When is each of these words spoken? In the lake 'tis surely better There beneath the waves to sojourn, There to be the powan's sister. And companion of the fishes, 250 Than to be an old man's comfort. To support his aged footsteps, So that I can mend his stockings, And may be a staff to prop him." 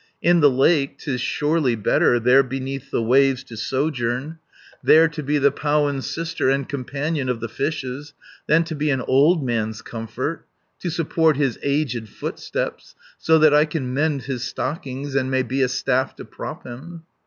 In 0.23 0.39
the 0.39 0.49
lake 0.49 0.97
'tis 0.97 1.21
surely 1.21 1.75
better 1.75 2.19
There 2.19 2.41
beneath 2.41 2.89
the 2.89 3.03
waves 3.03 3.43
to 3.43 3.55
sojourn, 3.55 4.39
There 4.83 5.07
to 5.07 5.21
be 5.21 5.37
the 5.37 5.51
powan's 5.51 6.09
sister. 6.09 6.49
And 6.49 6.67
companion 6.67 7.29
of 7.29 7.39
the 7.39 7.47
fishes, 7.47 8.13
250 8.47 8.47
Than 8.51 8.63
to 8.63 8.75
be 8.75 8.89
an 8.89 9.01
old 9.01 9.45
man's 9.45 9.83
comfort. 9.83 10.47
To 10.79 10.89
support 10.89 11.37
his 11.37 11.59
aged 11.61 12.09
footsteps, 12.09 12.95
So 13.19 13.37
that 13.37 13.53
I 13.53 13.65
can 13.65 13.93
mend 13.93 14.23
his 14.23 14.43
stockings, 14.43 15.13
And 15.13 15.29
may 15.29 15.43
be 15.43 15.61
a 15.61 15.69
staff 15.69 16.15
to 16.15 16.25
prop 16.25 16.65
him." 16.65 17.03